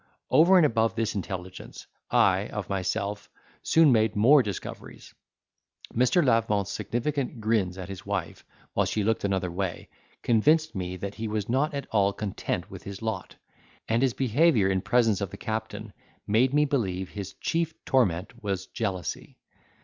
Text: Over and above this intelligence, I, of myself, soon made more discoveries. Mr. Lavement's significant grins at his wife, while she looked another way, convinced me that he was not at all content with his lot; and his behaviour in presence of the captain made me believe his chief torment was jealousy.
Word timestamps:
Over 0.31 0.57
and 0.57 0.65
above 0.65 0.95
this 0.95 1.13
intelligence, 1.13 1.85
I, 2.09 2.47
of 2.47 2.71
myself, 2.71 3.29
soon 3.61 3.91
made 3.91 4.15
more 4.15 4.41
discoveries. 4.41 5.13
Mr. 5.93 6.25
Lavement's 6.25 6.71
significant 6.71 7.39
grins 7.39 7.77
at 7.77 7.87
his 7.87 8.03
wife, 8.03 8.43
while 8.73 8.87
she 8.87 9.03
looked 9.03 9.23
another 9.23 9.51
way, 9.51 9.89
convinced 10.23 10.73
me 10.73 10.97
that 10.97 11.13
he 11.13 11.27
was 11.27 11.47
not 11.49 11.75
at 11.75 11.85
all 11.91 12.13
content 12.13 12.71
with 12.71 12.81
his 12.81 13.03
lot; 13.03 13.35
and 13.87 14.01
his 14.01 14.15
behaviour 14.15 14.69
in 14.71 14.81
presence 14.81 15.21
of 15.21 15.29
the 15.29 15.37
captain 15.37 15.93
made 16.25 16.51
me 16.51 16.65
believe 16.65 17.09
his 17.11 17.33
chief 17.35 17.75
torment 17.85 18.41
was 18.43 18.65
jealousy. 18.65 19.37